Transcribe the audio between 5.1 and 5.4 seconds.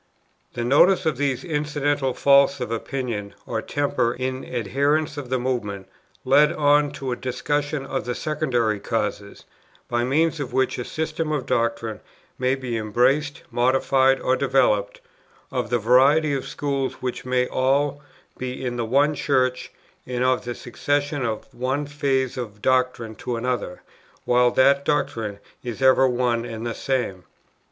of the